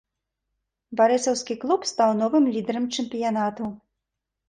Барысаўскі 1.01 1.59
клуб 1.65 1.81
стаў 1.91 2.17
новым 2.25 2.51
лідарам 2.59 2.91
чэмпіянату. 2.95 3.63